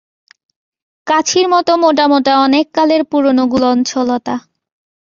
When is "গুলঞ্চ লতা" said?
3.47-4.35